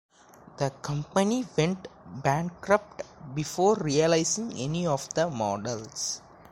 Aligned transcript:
The 0.57 0.71
company 0.81 1.45
went 1.55 1.87
bankrupt 2.23 3.03
before 3.35 3.75
releasing 3.75 4.51
any 4.57 4.87
of 4.87 5.07
the 5.13 5.29
models. 5.29 6.23